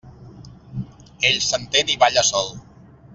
[1.29, 2.51] Ell s'entén i balla sol.